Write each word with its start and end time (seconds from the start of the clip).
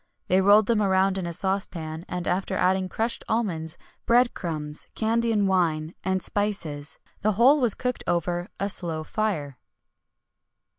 They 0.29 0.41
rolled 0.41 0.65
them 0.65 0.81
round 0.81 1.19
in 1.19 1.27
a 1.27 1.31
saucepan, 1.31 2.05
and 2.09 2.27
after 2.27 2.57
adding 2.57 2.89
crushed 2.89 3.23
almonds, 3.29 3.77
bread 4.07 4.33
crumbs, 4.33 4.87
Candian 4.95 5.45
wine, 5.45 5.93
and 6.03 6.23
spices, 6.23 6.97
the 7.21 7.33
whole 7.33 7.61
was 7.61 7.75
cooked 7.75 8.03
over 8.07 8.47
a 8.59 8.67
slow 8.67 9.03
fire. 9.03 9.59